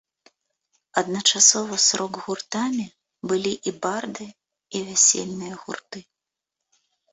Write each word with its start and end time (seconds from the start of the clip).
Адначасова 1.01 1.73
з 1.83 1.99
рок-гуртамі 2.01 2.87
былі 3.33 3.53
і 3.73 3.75
барды, 3.85 4.27
і 4.75 4.85
вясельныя 4.91 5.63
гурты. 5.63 5.99